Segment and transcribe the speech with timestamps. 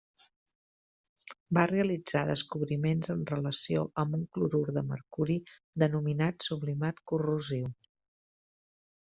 [1.57, 5.37] Va realitzar descobriments en relació amb un clorur de mercuri
[5.85, 7.71] denominat sublimat corrosiu.